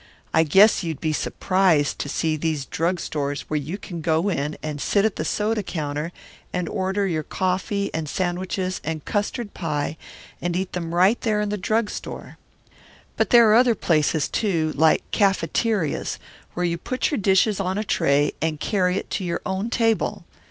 [0.33, 4.29] I guess you would be surprised to see these drug stores where you can go
[4.29, 6.11] in and sit at the soda counter
[6.51, 9.97] and order your coffee and sandwiches and custard pie
[10.41, 12.39] and eat them right there in the drug store,
[13.15, 16.17] but there are other places, too, like cafeterias,
[16.55, 20.25] where you put your dishes on a tray and carry it to your own table.